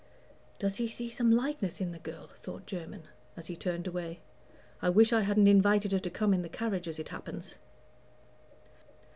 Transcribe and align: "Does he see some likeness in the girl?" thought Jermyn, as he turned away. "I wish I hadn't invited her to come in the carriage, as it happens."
"Does 0.57 0.77
he 0.77 0.87
see 0.87 1.11
some 1.11 1.29
likeness 1.31 1.79
in 1.79 1.91
the 1.91 1.99
girl?" 1.99 2.31
thought 2.35 2.65
Jermyn, 2.65 3.03
as 3.37 3.45
he 3.45 3.55
turned 3.55 3.85
away. 3.85 4.19
"I 4.81 4.89
wish 4.89 5.13
I 5.13 5.21
hadn't 5.21 5.45
invited 5.45 5.91
her 5.91 5.99
to 5.99 6.09
come 6.09 6.33
in 6.33 6.41
the 6.41 6.49
carriage, 6.49 6.87
as 6.87 6.97
it 6.97 7.09
happens." 7.09 7.53